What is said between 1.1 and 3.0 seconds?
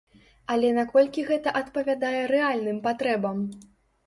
гэта адпавядае рэальным